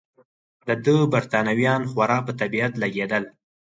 د 0.67 0.69
ده 0.85 0.95
بریتانویان 1.13 1.81
خورا 1.91 2.17
په 2.27 2.31
طبیعت 2.41 2.73
لګېدل. 2.83 3.23